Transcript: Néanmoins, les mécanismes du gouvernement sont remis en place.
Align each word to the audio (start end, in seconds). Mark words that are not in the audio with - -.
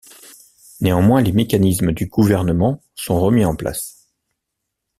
Néanmoins, 0.79 1.21
les 1.21 1.31
mécanismes 1.31 1.91
du 1.91 2.07
gouvernement 2.07 2.81
sont 2.95 3.21
remis 3.21 3.45
en 3.45 3.55
place. 3.55 4.07